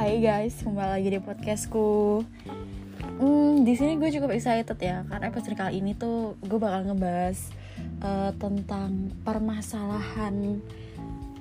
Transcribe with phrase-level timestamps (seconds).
[0.00, 2.24] Hai guys, kembali lagi di podcastku.
[3.20, 7.36] Hmm, di sini gue cukup excited ya, karena episode kali ini tuh gue bakal ngebahas
[8.00, 10.64] uh, tentang permasalahan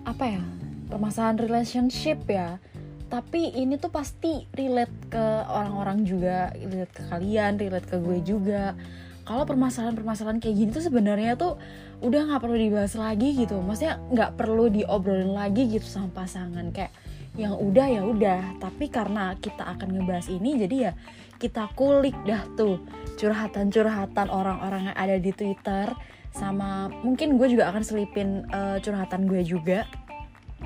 [0.03, 0.43] apa ya,
[0.91, 2.59] permasalahan relationship ya.
[3.07, 8.75] Tapi ini tuh pasti relate ke orang-orang juga, relate ke kalian, relate ke gue juga.
[9.23, 11.55] Kalau permasalahan-permasalahan kayak gini tuh sebenarnya tuh
[12.03, 16.91] udah nggak perlu dibahas lagi gitu, maksudnya nggak perlu diobrolin lagi gitu sama pasangan kayak
[17.35, 18.41] yang udah ya udah.
[18.57, 20.91] Tapi karena kita akan ngebahas ini jadi ya
[21.39, 22.81] kita kulik dah tuh
[23.19, 25.91] curhatan-curhatan orang-orang yang ada di Twitter.
[26.29, 29.85] Sama mungkin gue juga akan selipin uh, curhatan gue juga.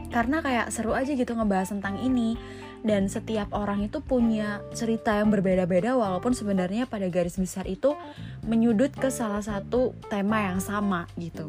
[0.09, 2.37] Karena kayak seru aja gitu ngebahas tentang ini
[2.83, 7.95] dan setiap orang itu punya cerita yang berbeda-beda walaupun sebenarnya pada garis besar itu
[8.43, 11.47] menyudut ke salah satu tema yang sama gitu.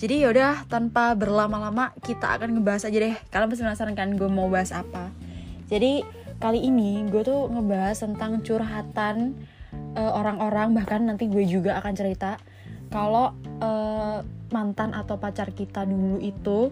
[0.00, 3.14] Jadi yaudah tanpa berlama-lama kita akan ngebahas aja deh.
[3.30, 5.12] Kalian pasti penasaran kan gue mau bahas apa?
[5.70, 6.02] Jadi
[6.42, 9.38] kali ini gue tuh ngebahas tentang curhatan
[9.94, 12.40] eh, orang-orang bahkan nanti gue juga akan cerita
[12.92, 13.32] kalau
[13.64, 14.20] uh,
[14.52, 16.68] mantan atau pacar kita dulu itu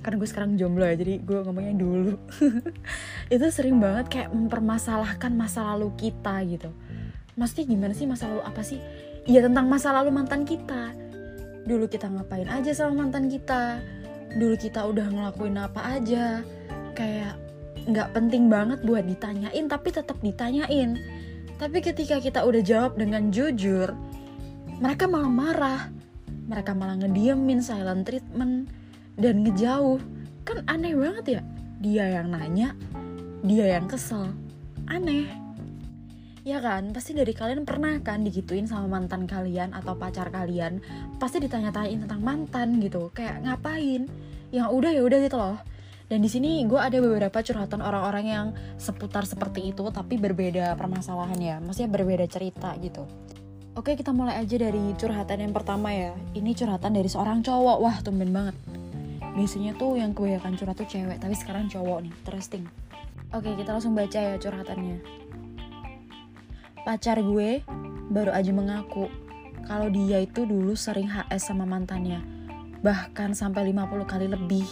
[0.00, 2.14] kan gue sekarang jomblo ya jadi gue ngomongnya dulu.
[3.34, 6.70] Itu sering banget kayak mempermasalahkan masa lalu kita gitu.
[7.38, 8.80] Mesti gimana sih masa lalu apa sih?
[9.28, 10.96] Ya tentang masa lalu mantan kita.
[11.68, 13.82] Dulu kita ngapain aja sama mantan kita?
[14.34, 16.40] Dulu kita udah ngelakuin apa aja?
[16.96, 17.36] Kayak
[17.88, 20.98] nggak penting banget buat ditanyain tapi tetap ditanyain.
[21.58, 23.90] Tapi ketika kita udah jawab dengan jujur
[24.78, 25.82] mereka malah marah.
[26.48, 28.72] Mereka malah ngediemin silent treatment
[29.18, 29.98] dan ngejauh
[30.46, 31.42] kan aneh banget ya
[31.82, 32.72] dia yang nanya
[33.42, 34.30] dia yang kesel
[34.86, 35.26] aneh
[36.48, 40.80] Ya kan, pasti dari kalian pernah kan digituin sama mantan kalian atau pacar kalian,
[41.20, 44.08] pasti ditanya-tanyain tentang mantan gitu, kayak ngapain?
[44.48, 45.60] Yang udah ya udah gitu loh.
[46.08, 48.46] Dan di sini gue ada beberapa curhatan orang-orang yang
[48.80, 53.04] seputar seperti itu, tapi berbeda permasalahan ya, maksudnya berbeda cerita gitu.
[53.76, 56.16] Oke, kita mulai aja dari curhatan yang pertama ya.
[56.32, 58.56] Ini curhatan dari seorang cowok, wah tumben banget.
[59.38, 62.66] Biasanya tuh yang kebanyakan curhat tuh cewek, tapi sekarang cowok nih, interesting.
[63.30, 64.98] Oke, kita langsung baca ya curhatannya.
[66.82, 67.62] Pacar gue
[68.10, 69.06] baru aja mengaku
[69.62, 72.18] kalau dia itu dulu sering HS sama mantannya,
[72.82, 74.66] bahkan sampai 50 kali lebih.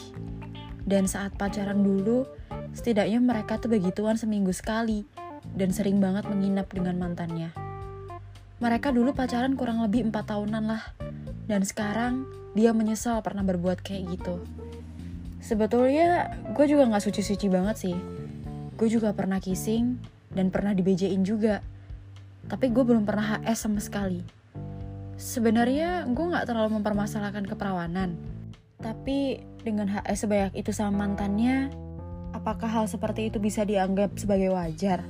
[0.83, 2.27] Dan saat pacaran dulu,
[2.75, 5.07] setidaknya mereka tuh begituan seminggu sekali
[5.55, 7.55] dan sering banget menginap dengan mantannya.
[8.59, 10.83] Mereka dulu pacaran kurang lebih 4 tahunan lah,
[11.47, 14.43] dan sekarang dia menyesal pernah berbuat kayak gitu.
[15.43, 17.97] Sebetulnya gue juga gak suci-suci banget sih.
[18.75, 19.99] Gue juga pernah kissing
[20.35, 21.63] dan pernah dibejain juga
[22.47, 24.23] tapi gue belum pernah HS sama sekali.
[25.19, 28.15] Sebenarnya gue gak terlalu mempermasalahkan keperawanan,
[28.79, 31.73] tapi dengan HS sebanyak itu sama mantannya,
[32.31, 35.03] apakah hal seperti itu bisa dianggap sebagai wajar?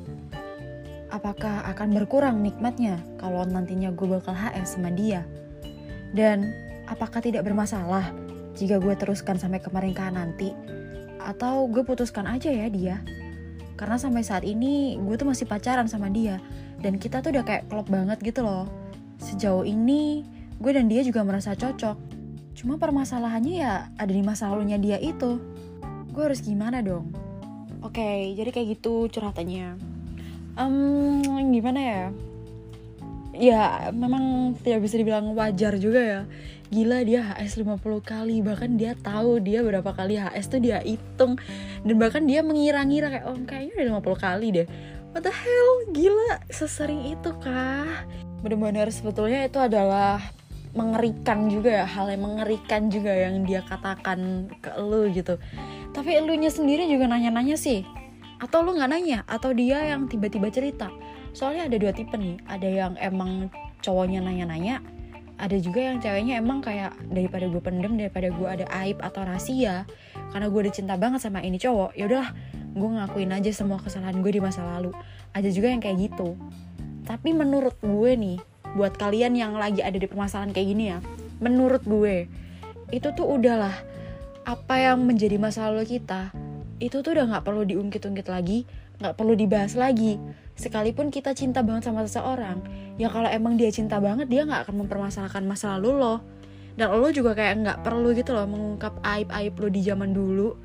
[1.13, 5.27] Apakah akan berkurang nikmatnya kalau nantinya gue bakal HS sama dia?
[6.15, 6.55] Dan
[6.87, 8.15] apakah tidak bermasalah
[8.55, 10.55] jika gue teruskan sampai kemarin nanti?
[11.23, 12.97] Atau gue putuskan aja ya dia?
[13.77, 16.41] Karena sampai saat ini gue tuh masih pacaran sama dia.
[16.81, 18.69] Dan kita tuh udah kayak klop banget gitu loh.
[19.21, 20.25] Sejauh ini
[20.57, 21.97] gue dan dia juga merasa cocok.
[22.57, 25.37] Cuma permasalahannya ya ada di masa lalunya dia itu.
[26.15, 27.13] Gue harus gimana dong?
[27.85, 29.77] Oke okay, jadi kayak gitu curhatannya.
[30.57, 32.03] Um, gimana ya
[33.37, 36.21] ya memang tidak bisa dibilang wajar juga ya.
[36.67, 38.43] Gila dia HS 50 kali.
[38.43, 41.39] Bahkan dia tahu dia berapa kali HS tuh dia hitung.
[41.87, 44.67] Dan bahkan dia mengira-ngira kayak oh kayaknya udah 50 kali deh.
[45.15, 45.73] What the hell?
[45.95, 48.05] Gila sesering itu kah?
[48.43, 50.21] Bener-bener sebetulnya itu adalah
[50.75, 51.87] mengerikan juga ya.
[51.87, 55.39] Hal yang mengerikan juga yang dia katakan ke lu gitu.
[55.95, 57.87] Tapi elunya sendiri juga nanya-nanya sih.
[58.43, 59.25] Atau lu nggak nanya?
[59.25, 60.93] Atau dia yang tiba-tiba cerita
[61.37, 62.41] soalnya ada dua tipe nih.
[62.49, 63.53] Ada yang emang
[63.85, 64.81] cowoknya nanya-nanya
[65.37, 69.85] ada juga yang ceweknya emang kayak daripada gue pendem daripada gue ada aib atau rahasia
[70.33, 72.33] karena gue udah cinta banget sama ini cowok ya udahlah
[72.73, 74.97] gue ngakuin aja semua kesalahan gue di masa lalu.
[75.37, 76.41] Ada juga yang kayak gitu.
[77.05, 78.41] Tapi menurut gue nih
[78.77, 80.99] buat kalian yang lagi ada di permasalahan kayak gini ya
[81.41, 82.29] menurut gue
[82.93, 83.73] itu tuh udahlah
[84.45, 86.29] apa yang menjadi masa lalu kita
[86.77, 88.69] itu tuh udah nggak perlu diungkit-ungkit lagi
[89.01, 90.17] nggak perlu dibahas lagi.
[90.57, 92.65] Sekalipun kita cinta banget sama seseorang
[92.97, 96.17] ya kalau emang dia cinta banget dia nggak akan mempermasalahkan masa lalu lo.
[96.77, 100.57] Dan lo juga kayak nggak perlu gitu loh mengungkap aib aib lo di zaman dulu.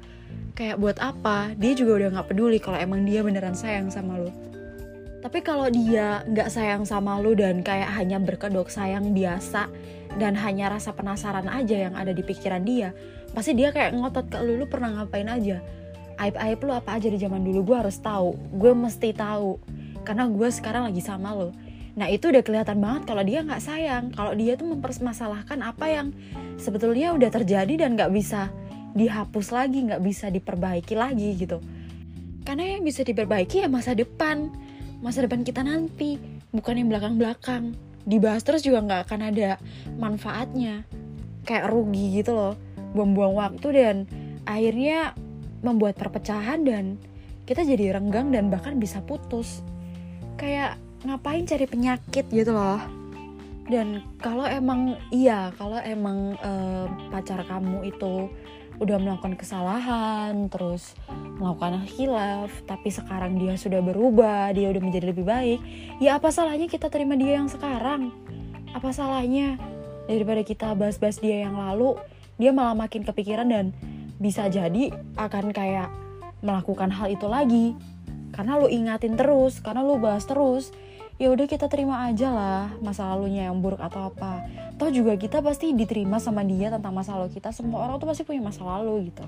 [0.56, 1.56] Kayak buat apa?
[1.56, 4.32] Dia juga udah nggak peduli kalau emang dia beneran sayang sama lo.
[5.22, 9.72] Tapi kalau dia nggak sayang sama lo dan kayak hanya berkedok sayang biasa
[10.20, 12.92] dan hanya rasa penasaran aja yang ada di pikiran dia
[13.32, 15.64] pasti dia kayak ngotot ke lo lu pernah ngapain aja
[16.22, 17.74] aib aib lo apa aja di zaman dulu?
[17.74, 18.38] Gue harus tahu.
[18.54, 19.58] Gue mesti tahu.
[20.06, 21.50] Karena gue sekarang lagi sama lo.
[21.98, 24.14] Nah itu udah kelihatan banget kalau dia nggak sayang.
[24.14, 26.08] Kalau dia tuh mempermasalahkan apa yang
[26.62, 28.54] sebetulnya udah terjadi dan nggak bisa
[28.92, 31.58] dihapus lagi nggak bisa diperbaiki lagi gitu.
[32.46, 34.52] Karena yang bisa diperbaiki ya masa depan.
[35.02, 36.22] Masa depan kita nanti
[36.54, 37.64] bukan yang belakang belakang
[38.06, 39.50] dibahas terus juga nggak akan ada
[39.98, 40.86] manfaatnya.
[41.44, 42.54] Kayak rugi gitu loh.
[42.94, 43.96] Buang-buang waktu dan
[44.46, 45.16] akhirnya
[45.62, 46.98] membuat perpecahan dan
[47.46, 49.66] kita jadi renggang dan bahkan bisa putus.
[50.38, 52.82] Kayak ngapain cari penyakit gitu loh.
[53.70, 58.28] Dan kalau emang iya kalau emang uh, pacar kamu itu
[58.82, 60.98] udah melakukan kesalahan terus
[61.38, 65.62] melakukan hilaf tapi sekarang dia sudah berubah dia udah menjadi lebih baik
[66.02, 68.10] ya apa salahnya kita terima dia yang sekarang?
[68.74, 69.62] Apa salahnya?
[70.10, 71.96] Daripada kita bahas-bahas dia yang lalu
[72.42, 73.66] dia malah makin kepikiran dan
[74.22, 75.90] bisa jadi akan kayak
[76.46, 77.74] melakukan hal itu lagi.
[78.32, 80.70] Karena lu ingatin terus karena lu bahas terus
[81.20, 84.46] ya udah kita terima aja lah masa lalunya yang buruk atau apa.
[84.78, 87.50] Toh juga kita pasti diterima sama dia tentang masa lalu kita.
[87.50, 89.26] Semua orang tuh pasti punya masa lalu gitu.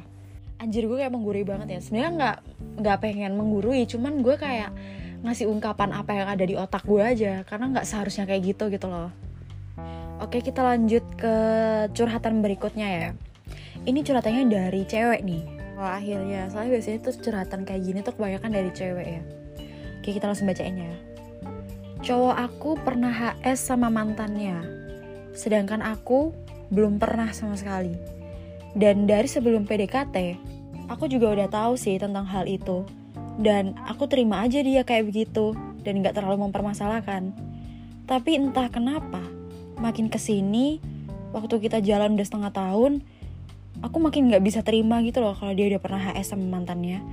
[0.61, 1.79] Anjir gue kayak menggurui banget ya.
[1.81, 2.37] Sebenarnya nggak
[2.85, 4.71] nggak pengen menggurui cuman gue kayak
[5.25, 7.43] ngasih ungkapan apa yang ada di otak gue aja.
[7.43, 9.11] Karena nggak seharusnya kayak gitu gitu loh.
[10.23, 11.35] Oke kita lanjut ke
[11.91, 13.09] curhatan berikutnya ya
[13.83, 15.43] ini curhatannya dari cewek nih
[15.73, 19.21] Wah akhirnya soalnya biasanya tuh curhatan kayak gini tuh kebanyakan dari cewek ya
[19.99, 20.93] oke kita langsung bacain ya
[22.03, 24.59] cowok aku pernah HS sama mantannya,
[25.31, 26.35] sedangkan aku
[26.67, 27.95] belum pernah sama sekali.
[28.75, 30.35] Dan dari sebelum PDKT,
[30.91, 32.83] aku juga udah tahu sih tentang hal itu.
[33.39, 35.55] Dan aku terima aja dia kayak begitu
[35.87, 37.31] dan gak terlalu mempermasalahkan.
[38.03, 39.23] Tapi entah kenapa,
[39.79, 40.83] makin ke sini,
[41.31, 42.99] waktu kita jalan udah setengah tahun,
[43.83, 47.03] aku makin gak bisa terima gitu loh kalau dia udah pernah HS sama mantannya.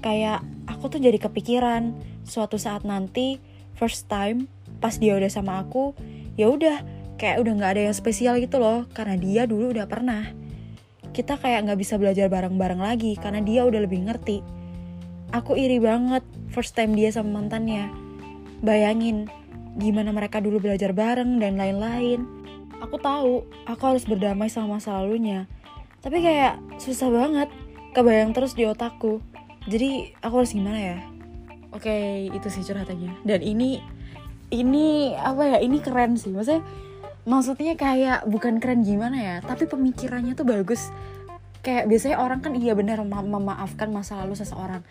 [0.00, 1.92] Kayak aku tuh jadi kepikiran
[2.24, 3.38] suatu saat nanti
[3.76, 4.48] first time
[4.80, 5.92] pas dia udah sama aku
[6.40, 6.80] ya udah
[7.20, 10.32] kayak udah nggak ada yang spesial gitu loh karena dia dulu udah pernah.
[11.14, 14.42] Kita kayak nggak bisa belajar bareng-bareng lagi karena dia udah lebih ngerti.
[15.30, 17.88] Aku iri banget first time dia sama mantannya.
[18.64, 19.30] Bayangin
[19.78, 22.26] gimana mereka dulu belajar bareng dan lain-lain.
[22.82, 25.48] Aku tahu aku harus berdamai sama masa lalunya
[26.04, 27.48] tapi kayak susah banget.
[27.96, 29.24] Kebayang terus di otakku.
[29.64, 30.98] Jadi aku harus gimana ya?
[31.72, 33.24] Oke itu sih curhatannya.
[33.24, 33.80] Dan ini
[34.52, 35.58] ini apa ya?
[35.64, 36.28] Ini keren sih.
[36.28, 36.60] Maksudnya
[37.24, 40.92] maksudnya kayak bukan keren gimana ya tapi pemikirannya tuh bagus.
[41.64, 44.84] Kayak biasanya orang kan iya benar mema memaafkan masa lalu seseorang.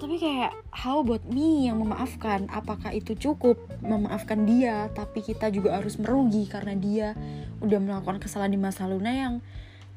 [0.00, 2.50] Tapi kayak how about me yang memaafkan?
[2.50, 7.08] Apakah itu cukup memaafkan dia tapi kita juga harus merugi karena dia
[7.62, 9.34] udah melakukan kesalahan di masa lalunya yang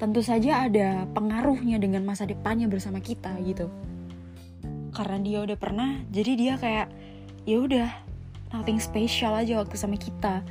[0.04, 3.72] tentu saja ada pengaruhnya dengan masa depannya bersama kita gitu.
[4.92, 6.92] Karena dia udah pernah jadi dia kayak
[7.48, 7.88] ya udah
[8.52, 10.44] nothing special aja waktu sama kita.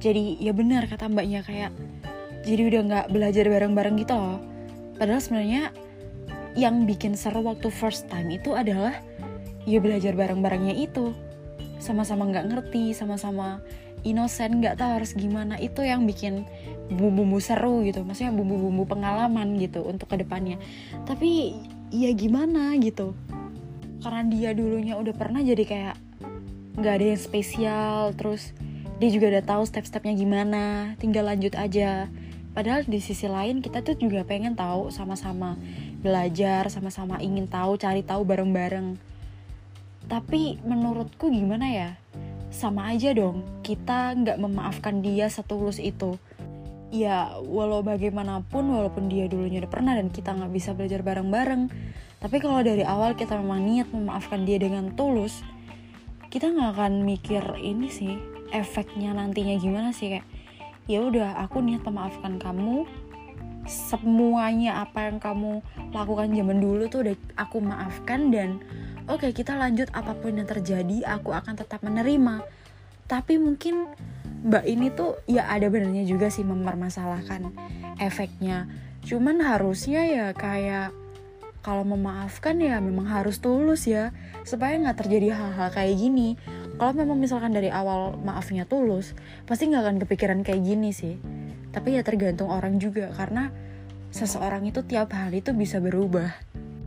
[0.00, 1.76] Jadi ya benar kata mbaknya kayak
[2.48, 4.40] jadi udah nggak belajar bareng-bareng gitu loh.
[4.96, 5.76] Padahal sebenarnya
[6.56, 8.96] yang bikin seru waktu first time itu adalah
[9.68, 11.12] ya belajar bareng-barengnya itu.
[11.84, 13.60] Sama-sama nggak ngerti sama-sama
[14.06, 15.58] innocent nggak tahu harus gimana.
[15.58, 16.46] Itu yang bikin
[16.86, 18.06] bumbu-bumbu seru gitu.
[18.06, 20.56] Maksudnya bumbu-bumbu pengalaman gitu untuk ke depannya.
[21.02, 21.58] Tapi
[21.90, 23.18] ya gimana gitu.
[24.00, 25.96] Karena dia dulunya udah pernah jadi kayak
[26.78, 28.14] nggak ada yang spesial.
[28.14, 28.54] Terus
[29.02, 30.94] dia juga udah tahu step-stepnya gimana.
[31.02, 32.06] Tinggal lanjut aja.
[32.56, 35.60] Padahal di sisi lain kita tuh juga pengen tahu sama-sama
[36.00, 38.96] belajar sama-sama ingin tahu cari tahu bareng-bareng.
[40.06, 41.90] Tapi menurutku gimana ya
[42.56, 43.44] sama aja dong.
[43.60, 46.16] Kita nggak memaafkan dia setulus itu.
[46.88, 51.68] Ya walau bagaimanapun walaupun dia dulunya udah pernah dan kita nggak bisa belajar bareng-bareng
[52.16, 55.44] tapi kalau dari awal kita memang niat memaafkan dia dengan tulus
[56.32, 58.16] kita nggak akan mikir ini sih
[58.54, 60.26] efeknya nantinya gimana sih kayak
[60.86, 62.86] ya udah aku niat memaafkan kamu.
[63.66, 65.58] Semuanya apa yang kamu
[65.90, 68.62] lakukan zaman dulu tuh udah aku maafkan dan
[69.06, 72.42] oke okay, kita lanjut apa pun yang terjadi aku akan tetap menerima.
[73.06, 73.86] Tapi mungkin
[74.46, 77.50] mbak ini tuh ya ada benernya juga sih mempermasalahkan
[78.02, 78.66] efeknya.
[79.06, 80.90] Cuman harusnya ya kayak
[81.62, 84.14] kalau memaafkan ya memang harus tulus ya
[84.46, 86.38] supaya nggak terjadi hal-hal kayak gini.
[86.76, 89.14] Kalau memang misalkan dari awal maafnya tulus
[89.46, 91.18] pasti nggak akan kepikiran kayak gini sih.
[91.70, 93.50] Tapi ya tergantung orang juga karena
[94.10, 96.30] seseorang itu tiap hari itu bisa berubah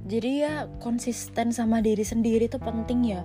[0.10, 3.22] jadi ya konsisten sama diri sendiri itu penting ya.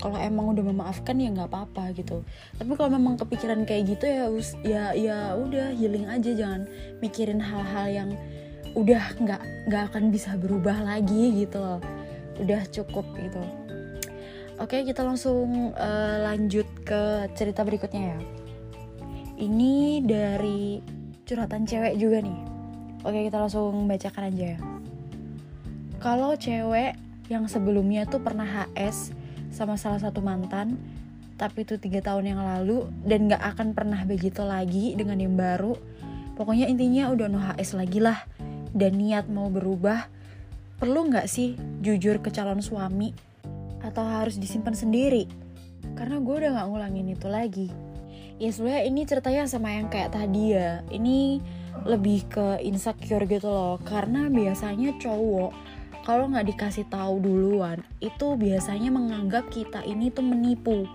[0.00, 2.24] Kalau emang udah memaafkan ya nggak apa-apa gitu.
[2.56, 4.26] Tapi kalau memang kepikiran kayak gitu ya
[4.64, 6.32] ya ya udah healing aja.
[6.32, 6.64] Jangan
[7.04, 8.10] mikirin hal-hal yang
[8.72, 11.78] udah nggak nggak akan bisa berubah lagi gitu loh.
[12.40, 13.42] Udah cukup gitu.
[14.56, 18.18] Oke kita langsung uh, lanjut ke cerita berikutnya ya.
[19.36, 20.80] Ini dari
[21.28, 22.38] curhatan cewek juga nih.
[23.04, 24.81] Oke kita langsung bacakan aja ya
[26.02, 26.98] kalau cewek
[27.30, 29.14] yang sebelumnya tuh pernah HS
[29.54, 30.74] sama salah satu mantan
[31.38, 35.78] tapi itu tiga tahun yang lalu dan gak akan pernah begitu lagi dengan yang baru
[36.42, 38.18] pokoknya intinya udah no HS lagi lah.
[38.72, 40.08] Dan niat mau berubah
[40.80, 41.54] perlu nggak sih
[41.84, 43.12] jujur ke calon suami?
[43.84, 45.28] Atau harus disimpan sendiri?
[45.94, 47.68] Karena gue udah gak ngulangin itu lagi.
[48.40, 50.80] Ya sebenarnya ini ceritanya sama yang kayak tadi ya.
[50.88, 51.38] Ini
[51.84, 53.76] lebih ke insecure gitu loh.
[53.84, 55.52] Karena biasanya cowok
[56.02, 60.90] kalau nggak dikasih tahu duluan itu biasanya menganggap kita ini tuh menipu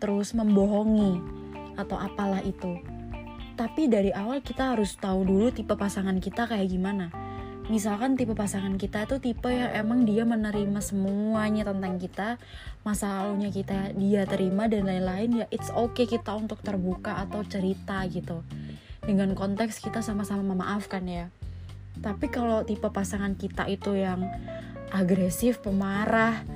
[0.00, 1.20] terus membohongi
[1.76, 2.80] atau apalah itu.
[3.56, 7.12] Tapi dari awal kita harus tahu dulu tipe pasangan kita kayak gimana.
[7.68, 12.40] Misalkan tipe pasangan kita itu tipe yang emang dia menerima semuanya tentang kita,
[12.82, 18.00] masa lalunya kita dia terima dan lain-lain ya it's okay kita untuk terbuka atau cerita
[18.08, 18.40] gitu.
[19.04, 21.28] Dengan konteks kita sama-sama memaafkan ya.
[21.98, 24.22] Tapi kalau tipe pasangan kita itu yang
[24.94, 26.46] agresif, pemarah,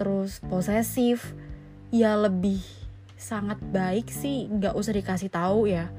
[0.00, 1.36] terus posesif,
[1.92, 2.64] ya lebih
[3.20, 5.92] sangat baik sih nggak usah dikasih tahu ya.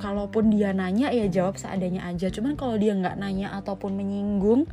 [0.00, 2.32] Kalaupun dia nanya ya jawab seadanya aja.
[2.32, 4.66] Cuman kalau dia nggak nanya ataupun menyinggung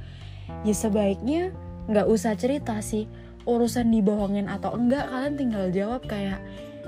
[0.63, 1.51] ya sebaiknya
[1.87, 3.07] nggak usah cerita sih
[3.43, 6.39] urusan dibohongin atau enggak kalian tinggal jawab kayak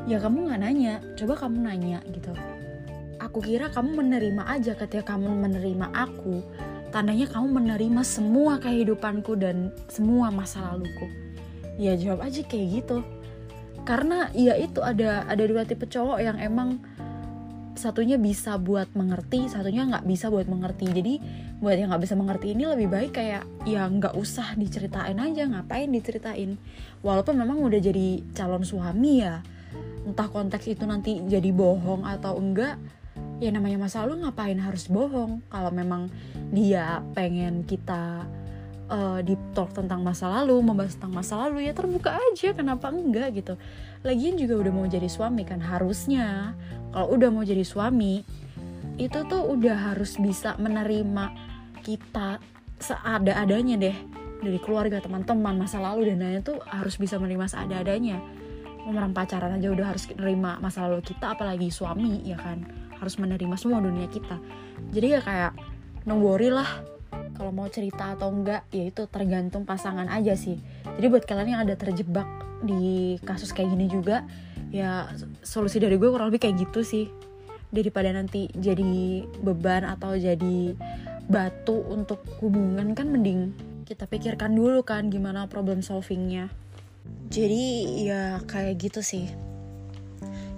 [0.07, 2.31] ya kamu nggak nanya coba kamu nanya gitu
[3.35, 6.39] aku kira kamu menerima aja ketika kamu menerima aku
[6.95, 11.11] tandanya kamu menerima semua kehidupanku dan semua masa laluku.
[11.75, 13.03] Ya jawab aja kayak gitu.
[13.83, 16.79] Karena ya itu ada ada dua tipe cowok yang emang
[17.75, 20.95] satunya bisa buat mengerti satunya nggak bisa buat mengerti.
[20.95, 21.13] Jadi
[21.59, 25.91] buat yang nggak bisa mengerti ini lebih baik kayak ya nggak usah diceritain aja ngapain
[25.91, 26.55] diceritain?
[27.03, 29.43] Walaupun memang udah jadi calon suami ya
[30.07, 32.79] entah konteks itu nanti jadi bohong atau enggak
[33.43, 35.43] ya namanya masa lalu ngapain harus bohong?
[35.51, 36.07] Kalau memang
[36.55, 38.23] dia pengen kita
[38.87, 43.35] uh, deep talk tentang masa lalu, membahas tentang masa lalu ya terbuka aja, kenapa enggak
[43.35, 43.53] gitu.
[44.05, 46.55] Lagian juga udah mau jadi suami kan harusnya.
[46.95, 48.23] Kalau udah mau jadi suami
[48.95, 51.25] itu tuh udah harus bisa menerima
[51.83, 52.39] kita
[52.79, 53.97] seada-adanya deh.
[54.39, 58.21] Dari keluarga teman-teman masa lalu dan lain-lain tuh harus bisa menerima seada-adanya.
[58.85, 63.55] Orang pacaran aja udah harus menerima masa lalu kita apalagi suami ya kan harus menerima
[63.59, 64.39] semua dunia kita.
[64.91, 65.51] Jadi ya kayak
[66.05, 66.67] no worry lah
[67.35, 70.59] kalau mau cerita atau enggak ya itu tergantung pasangan aja sih.
[70.95, 72.27] Jadi buat kalian yang ada terjebak
[72.63, 74.23] di kasus kayak gini juga
[74.71, 75.11] ya
[75.43, 77.05] solusi dari gue kurang lebih kayak gitu sih.
[77.73, 80.77] Daripada nanti jadi beban atau jadi
[81.25, 83.51] batu untuk hubungan kan mending
[83.85, 86.49] kita pikirkan dulu kan gimana problem solvingnya.
[87.29, 89.29] Jadi ya kayak gitu sih.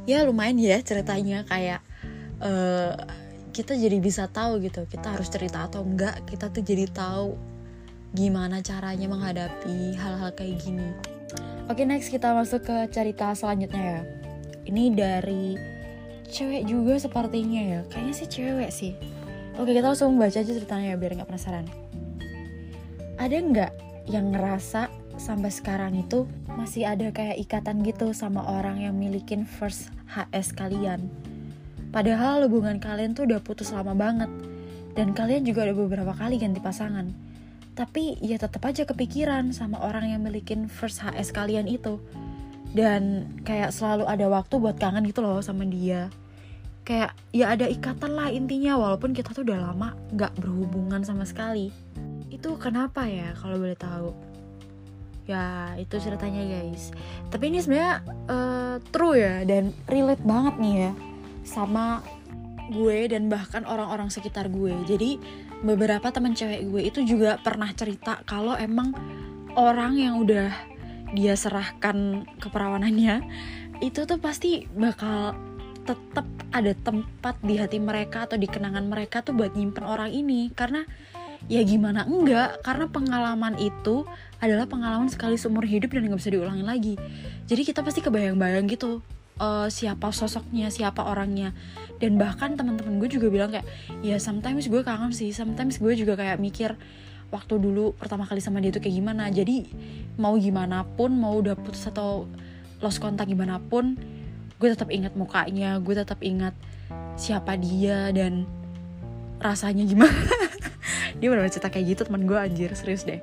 [0.07, 1.83] Ya lumayan ya ceritanya kayak
[2.41, 2.93] uh,
[3.57, 7.33] kita jadi bisa tahu gitu kita harus cerita atau enggak kita tuh jadi tahu
[8.13, 10.93] gimana caranya menghadapi hal-hal kayak gini.
[11.67, 14.01] Oke next kita masuk ke cerita selanjutnya ya.
[14.67, 15.57] Ini dari
[16.31, 17.81] cewek juga sepertinya ya.
[17.91, 18.93] Kayaknya sih cewek sih.
[19.59, 21.65] Oke kita langsung baca aja ceritanya ya biar nggak penasaran.
[23.17, 23.71] Ada nggak
[24.07, 29.89] yang ngerasa sampai sekarang itu masih ada kayak ikatan gitu sama orang yang milikin first
[30.07, 31.09] HS kalian
[31.89, 34.29] Padahal hubungan kalian tuh udah putus lama banget.
[34.97, 37.09] Dan kalian juga udah beberapa kali ganti pasangan.
[37.77, 42.01] Tapi ya tetap aja kepikiran sama orang yang milikin first HS kalian itu.
[42.73, 46.09] Dan kayak selalu ada waktu buat kangen gitu loh sama dia.
[46.87, 51.69] Kayak ya ada ikatan lah intinya walaupun kita tuh udah lama gak berhubungan sama sekali.
[52.33, 54.37] Itu kenapa ya kalau boleh tahu?
[55.27, 56.95] ya itu ceritanya guys
[57.27, 57.99] tapi ini sebenarnya
[58.31, 60.91] uh, true ya dan relate banget nih ya
[61.47, 62.03] sama
[62.67, 64.75] gue dan bahkan orang-orang sekitar gue.
[64.83, 65.17] Jadi
[65.63, 68.93] beberapa teman cewek gue itu juga pernah cerita kalau emang
[69.57, 70.53] orang yang udah
[71.15, 73.23] dia serahkan keperawanannya
[73.79, 75.33] itu tuh pasti bakal
[75.87, 80.51] tetap ada tempat di hati mereka atau di kenangan mereka tuh buat nyimpen orang ini.
[80.51, 80.83] Karena
[81.47, 84.03] ya gimana enggak karena pengalaman itu
[84.43, 86.95] adalah pengalaman sekali seumur hidup dan nggak bisa diulangi lagi.
[87.47, 88.99] Jadi kita pasti kebayang-bayang gitu
[89.41, 91.53] uh, siapa sosoknya siapa orangnya.
[91.97, 93.65] Dan bahkan teman-teman gue juga bilang kayak
[94.05, 95.33] ya sometimes gue kangen sih.
[95.33, 96.77] Sometimes gue juga kayak mikir
[97.27, 99.29] waktu dulu pertama kali sama dia tuh kayak gimana.
[99.33, 99.67] Jadi
[100.19, 102.29] mau gimana pun mau udah putus atau
[102.81, 103.97] lost kontak gimana pun
[104.57, 106.53] gue tetap ingat mukanya gue tetap ingat
[107.17, 108.45] siapa dia dan
[109.41, 110.13] rasanya gimana.
[111.17, 113.21] Dia benar-benar cerita kayak gitu teman gue anjir serius deh.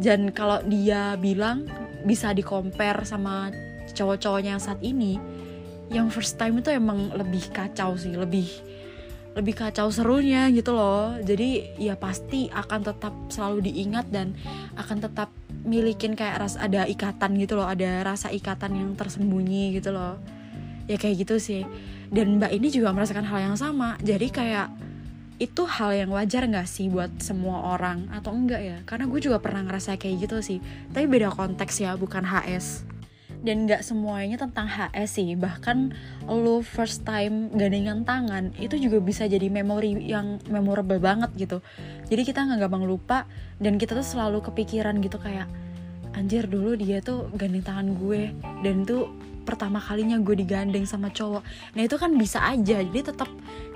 [0.00, 1.68] Dan kalau dia bilang
[2.08, 2.40] bisa di
[3.04, 3.52] sama
[3.92, 5.20] cowok-cowoknya yang saat ini
[5.90, 8.46] yang first time itu emang lebih kacau sih lebih
[9.34, 11.14] lebih kacau serunya gitu loh.
[11.22, 14.34] Jadi ya pasti akan tetap selalu diingat dan
[14.74, 15.30] akan tetap
[15.62, 20.18] milikin kayak ras ada ikatan gitu loh ada rasa ikatan yang tersembunyi gitu loh.
[20.90, 21.62] Ya kayak gitu sih.
[22.10, 23.94] Dan mbak ini juga merasakan hal yang sama.
[24.02, 24.68] Jadi kayak
[25.38, 28.10] itu hal yang wajar nggak sih buat semua orang?
[28.10, 28.78] Atau enggak ya?
[28.82, 30.58] Karena gue juga pernah ngerasa kayak gitu sih.
[30.90, 32.90] Tapi beda konteks ya bukan HS
[33.40, 35.32] dan nggak semuanya tentang HS sih.
[35.36, 35.92] Bahkan
[36.28, 41.58] lo first time gandengan tangan itu juga bisa jadi memori yang memorable banget gitu.
[42.08, 43.24] Jadi kita nggak gampang lupa
[43.58, 45.48] dan kita tuh selalu kepikiran gitu kayak
[46.12, 48.34] anjir dulu dia tuh gandeng tangan gue
[48.66, 49.08] dan tuh
[49.46, 51.42] pertama kalinya gue digandeng sama cowok.
[51.74, 52.84] Nah itu kan bisa aja.
[52.84, 53.30] Jadi tetap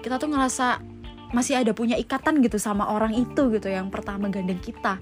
[0.05, 0.81] kita tuh ngerasa
[1.35, 5.01] masih ada punya ikatan gitu sama orang itu gitu yang pertama gandeng kita.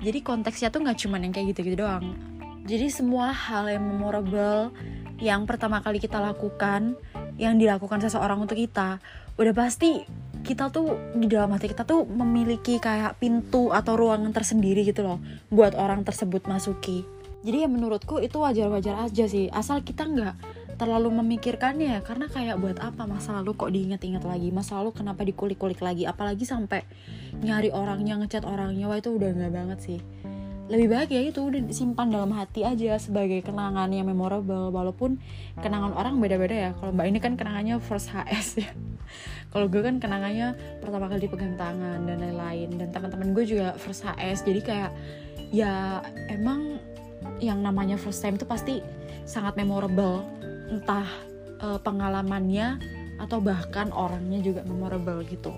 [0.00, 2.30] Jadi konteksnya tuh nggak cuman yang kayak gitu-gitu doang
[2.70, 4.70] jadi semua hal yang memorable
[5.18, 6.94] yang pertama kali kita lakukan
[7.34, 9.02] yang dilakukan seseorang untuk kita
[9.34, 10.06] udah pasti
[10.46, 15.18] kita tuh di dalam hati kita tuh memiliki kayak pintu atau ruangan tersendiri gitu loh
[15.50, 17.04] buat orang tersebut masuki.
[17.40, 20.34] Jadi ya menurutku itu wajar-wajar aja sih asal kita nggak
[20.80, 25.28] terlalu memikirkannya ya karena kayak buat apa masa lalu kok diingat-ingat lagi masa lalu kenapa
[25.28, 26.88] dikulik-kulik lagi apalagi sampai
[27.44, 30.00] nyari orangnya ngechat orangnya wah itu udah nggak banget sih
[30.70, 35.18] lebih baik ya itu udah disimpan dalam hati aja sebagai kenangan yang memorable walaupun
[35.58, 38.70] kenangan orang beda-beda ya kalau mbak ini kan kenangannya first HS ya
[39.52, 44.06] kalau gue kan kenangannya pertama kali dipegang tangan dan lain-lain dan teman-teman gue juga first
[44.06, 44.90] HS jadi kayak
[45.50, 45.98] ya
[46.30, 46.78] emang
[47.42, 48.78] yang namanya first time itu pasti
[49.26, 50.22] sangat memorable
[50.70, 51.06] entah
[51.58, 52.78] uh, pengalamannya
[53.20, 55.52] atau bahkan orangnya juga memorable gitu.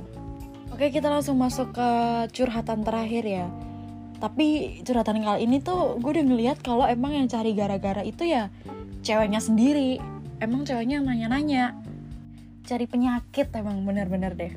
[0.72, 1.90] Oke kita langsung masuk ke
[2.32, 3.46] curhatan terakhir ya.
[4.22, 8.54] Tapi curhatan kali ini tuh gue udah ngeliat kalau emang yang cari gara-gara itu ya
[9.02, 9.98] ceweknya sendiri.
[10.38, 11.74] Emang ceweknya yang nanya-nanya.
[12.62, 14.54] Cari penyakit emang bener-bener deh.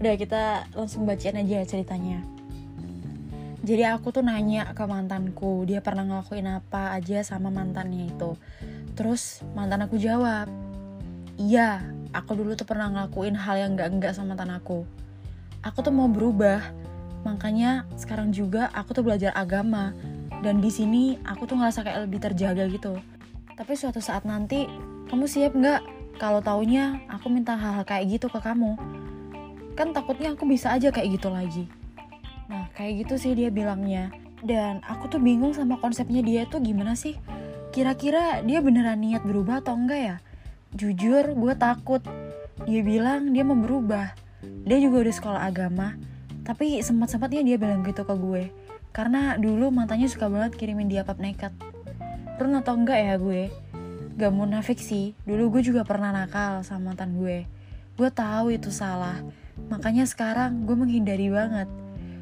[0.00, 2.24] Udah kita langsung bacain aja ceritanya.
[3.64, 8.36] Jadi aku tuh nanya ke mantanku, dia pernah ngelakuin apa aja sama mantannya itu.
[8.92, 10.52] Terus mantan aku jawab,
[11.40, 11.80] iya,
[12.12, 14.84] aku dulu tuh pernah ngelakuin hal yang gak-enggak sama mantan aku.
[15.64, 16.60] Aku tuh mau berubah,
[17.24, 19.96] makanya sekarang juga aku tuh belajar agama.
[20.44, 23.00] Dan di sini aku tuh ngerasa kayak lebih terjaga gitu.
[23.56, 24.68] Tapi suatu saat nanti,
[25.08, 25.80] kamu siap nggak
[26.20, 28.76] kalau taunya aku minta hal-hal kayak gitu ke kamu?
[29.74, 31.64] Kan takutnya aku bisa aja kayak gitu lagi.
[32.46, 34.12] Nah, kayak gitu sih dia bilangnya.
[34.44, 37.16] Dan aku tuh bingung sama konsepnya dia tuh gimana sih?
[37.74, 40.16] kira-kira dia beneran niat berubah atau enggak ya?
[40.78, 41.98] Jujur, gue takut.
[42.70, 44.14] Dia bilang dia mau berubah.
[44.62, 45.98] Dia juga udah sekolah agama,
[46.46, 48.44] tapi sempat-sempatnya dia bilang gitu ke gue.
[48.94, 51.50] Karena dulu matanya suka banget kirimin dia pap nekat.
[52.38, 53.50] Pernah atau enggak ya gue?
[54.14, 57.48] Gak mau nafik sih, dulu gue juga pernah nakal sama mantan gue.
[57.98, 59.18] Gue tahu itu salah,
[59.66, 61.66] makanya sekarang gue menghindari banget.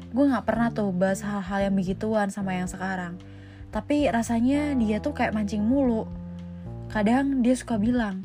[0.09, 3.21] Gue gak pernah tuh bahas hal-hal yang begituan sama yang sekarang
[3.73, 6.05] tapi rasanya dia tuh kayak mancing mulu.
[6.93, 8.21] Kadang dia suka bilang,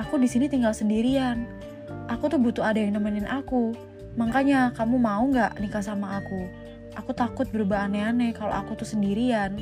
[0.00, 1.44] aku di sini tinggal sendirian.
[2.08, 3.76] Aku tuh butuh ada yang nemenin aku.
[4.18, 6.48] Makanya kamu mau nggak nikah sama aku?
[6.98, 9.56] Aku takut berubah aneh-aneh kalau aku tuh sendirian.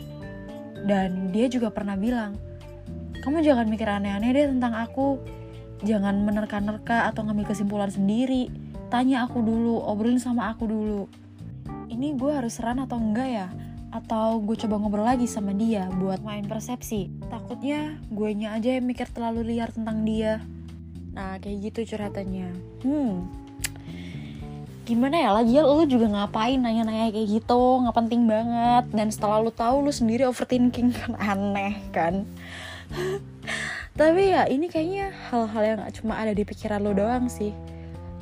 [0.81, 2.35] Dan dia juga pernah bilang,
[3.23, 5.21] kamu jangan mikir aneh-aneh deh tentang aku.
[5.87, 8.51] Jangan menerka-nerka atau ngambil kesimpulan sendiri.
[8.91, 11.03] Tanya aku dulu, obrolin sama aku dulu.
[11.87, 13.49] Ini gue harus seran atau enggak ya?
[13.91, 17.11] atau gue coba ngobrol lagi sama dia buat main persepsi.
[17.27, 20.39] Takutnya gue nya aja yang mikir terlalu liar tentang dia.
[21.11, 22.55] Nah kayak gitu curhatannya.
[22.87, 23.27] Hmm,
[24.91, 28.85] gimana ya lagi ya lu juga ngapain nanya-nanya kayak gitu nggak penting banget.
[28.91, 32.27] Dan setelah lu tahu lu sendiri overthinking kan aneh kan.
[34.01, 37.55] Tapi ya ini kayaknya hal-hal yang cuma ada di pikiran lu doang sih.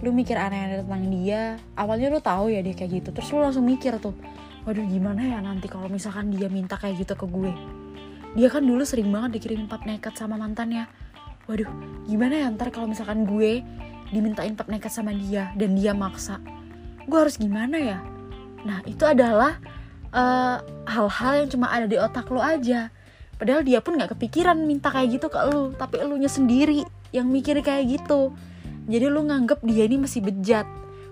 [0.04, 3.64] Lu mikir aneh-aneh tentang dia awalnya lu tahu ya dia kayak gitu terus lu langsung
[3.64, 4.14] mikir tuh
[4.62, 7.52] waduh gimana ya nanti kalau misalkan dia minta kayak gitu ke gue?
[8.36, 10.84] Dia kan dulu sering banget dikirimin pap nekat sama mantannya.
[11.48, 11.72] Waduh
[12.04, 13.64] gimana ya ntar kalau misalkan gue
[14.12, 16.36] dimintain pap nekat sama dia dan dia maksa
[17.08, 17.98] gue harus gimana ya
[18.62, 19.56] nah itu adalah
[20.12, 22.92] eh, hal-hal yang cuma ada di otak lo aja
[23.40, 27.58] padahal dia pun nggak kepikiran minta kayak gitu ke lo tapi elunya sendiri yang mikir
[27.64, 28.36] kayak gitu
[28.84, 30.68] jadi lo nganggep dia ini masih bejat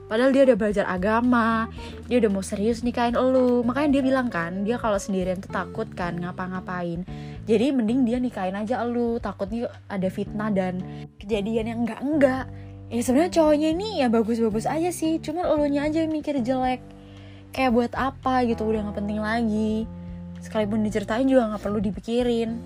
[0.07, 1.67] Padahal dia udah belajar agama,
[2.07, 3.67] dia udah mau serius nikahin elu.
[3.67, 7.03] Makanya dia bilang kan, dia kalau sendirian tuh takut kan ngapa-ngapain.
[7.43, 10.79] Jadi mending dia nikahin aja elu, takutnya ada fitnah dan
[11.19, 12.47] kejadian yang enggak-enggak.
[12.87, 16.83] Ya sebenarnya cowoknya ini ya bagus-bagus aja sih, cuma elunya aja yang mikir jelek.
[17.57, 19.88] kayak buat apa gitu udah nggak penting lagi.
[20.44, 22.61] Sekalipun diceritain juga nggak perlu dipikirin.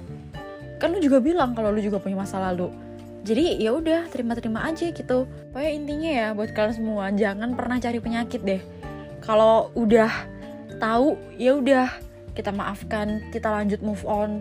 [0.83, 2.75] Kan lu juga bilang kalau lu juga punya masa lalu.
[3.23, 5.31] Jadi ya udah terima-terima aja gitu.
[5.55, 8.63] Pokoknya intinya ya buat kalian semua jangan pernah cari penyakit deh.
[9.23, 10.11] Kalau udah
[10.81, 11.87] tahu ya udah
[12.33, 14.41] kita maafkan kita lanjut move on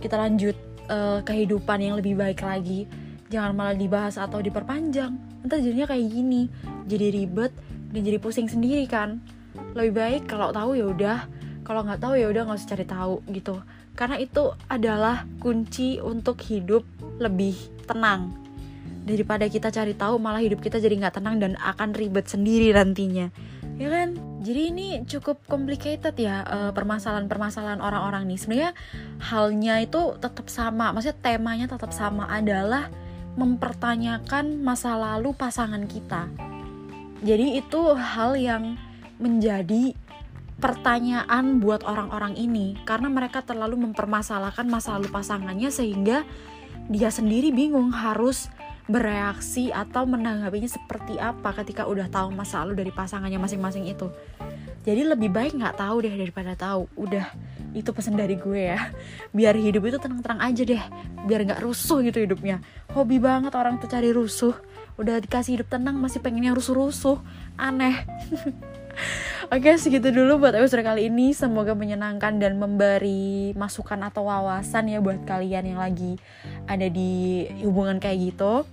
[0.00, 0.56] kita lanjut
[0.88, 2.88] uh, kehidupan yang lebih baik lagi
[3.34, 5.42] jangan malah dibahas atau diperpanjang.
[5.42, 6.46] Ntar jadinya kayak gini.
[6.86, 7.50] Jadi ribet
[7.90, 9.18] dan jadi pusing sendiri kan.
[9.74, 11.18] Lebih baik kalau tahu ya udah.
[11.66, 13.58] Kalau nggak tahu ya udah nggak usah cari tahu gitu.
[13.98, 16.86] Karena itu adalah kunci untuk hidup
[17.18, 17.58] lebih
[17.90, 18.34] tenang.
[19.04, 23.28] Daripada kita cari tahu malah hidup kita jadi nggak tenang dan akan ribet sendiri nantinya.
[23.74, 24.14] Ya kan?
[24.44, 28.38] Jadi ini cukup complicated ya uh, permasalahan-permasalahan orang-orang nih.
[28.38, 28.72] Sebenarnya
[29.24, 30.92] halnya itu tetap sama.
[30.92, 32.92] Maksudnya temanya tetap sama adalah
[33.34, 36.30] mempertanyakan masa lalu pasangan kita
[37.24, 38.76] jadi itu hal yang
[39.16, 39.96] menjadi
[40.58, 46.22] pertanyaan buat orang-orang ini karena mereka terlalu mempermasalahkan masa lalu pasangannya sehingga
[46.88, 48.52] dia sendiri bingung harus
[48.84, 54.12] bereaksi atau menanggapinya seperti apa ketika udah tahu masa lalu dari pasangannya masing-masing itu.
[54.84, 56.84] Jadi lebih baik nggak tahu deh daripada tahu.
[56.92, 57.32] Udah
[57.74, 58.80] itu pesan dari gue ya.
[59.34, 60.82] Biar hidup itu tenang-tenang aja deh.
[61.26, 62.62] Biar nggak rusuh gitu hidupnya.
[62.94, 64.54] Hobi banget orang tuh cari rusuh.
[64.94, 67.18] Udah dikasih hidup tenang masih pengennya rusuh-rusuh.
[67.58, 68.06] Aneh.
[69.52, 75.02] Oke segitu dulu buat episode kali ini Semoga menyenangkan dan memberi masukan atau wawasan ya
[75.02, 76.16] Buat kalian yang lagi
[76.64, 78.64] ada di hubungan kayak gitu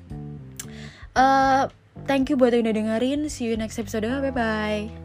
[1.18, 1.64] uh,
[2.08, 5.01] Thank you buat yang udah dengerin See you next episode Bye bye